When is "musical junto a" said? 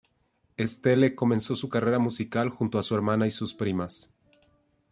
1.99-2.81